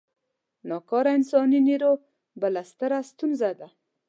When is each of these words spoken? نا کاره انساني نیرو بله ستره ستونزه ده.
نا 0.67 0.77
کاره 0.89 1.11
انساني 1.17 1.59
نیرو 1.67 1.91
بله 2.41 2.61
ستره 2.71 2.99
ستونزه 3.09 3.51
ده. 3.59 3.67